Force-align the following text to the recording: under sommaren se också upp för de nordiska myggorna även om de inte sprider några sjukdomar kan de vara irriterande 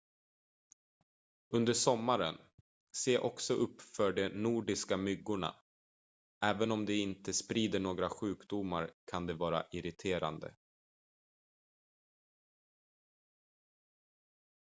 under 1.49 1.73
sommaren 1.73 2.37
se 2.91 3.17
också 3.17 3.53
upp 3.53 3.81
för 3.81 4.13
de 4.13 4.29
nordiska 4.29 4.97
myggorna 4.97 5.55
även 6.43 6.71
om 6.71 6.85
de 6.85 6.93
inte 6.95 7.33
sprider 7.33 7.79
några 7.79 8.09
sjukdomar 8.09 8.89
kan 9.11 9.27
de 9.27 9.33
vara 9.33 9.65
irriterande 9.71 10.53